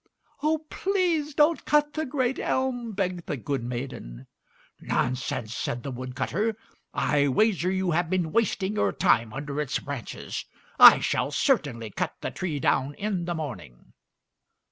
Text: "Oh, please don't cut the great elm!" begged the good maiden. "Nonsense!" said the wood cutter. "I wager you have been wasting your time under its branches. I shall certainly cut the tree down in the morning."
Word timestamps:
"Oh, 0.41 0.65
please 0.71 1.35
don't 1.35 1.63
cut 1.63 1.93
the 1.93 2.07
great 2.07 2.39
elm!" 2.39 2.93
begged 2.93 3.27
the 3.27 3.37
good 3.37 3.63
maiden. 3.63 4.25
"Nonsense!" 4.79 5.53
said 5.55 5.83
the 5.83 5.91
wood 5.91 6.15
cutter. 6.15 6.57
"I 6.91 7.27
wager 7.27 7.69
you 7.69 7.91
have 7.91 8.09
been 8.09 8.31
wasting 8.31 8.73
your 8.77 8.93
time 8.93 9.31
under 9.31 9.61
its 9.61 9.77
branches. 9.77 10.43
I 10.79 11.01
shall 11.01 11.29
certainly 11.29 11.91
cut 11.91 12.15
the 12.19 12.31
tree 12.31 12.59
down 12.59 12.95
in 12.95 13.25
the 13.25 13.35
morning." 13.35 13.93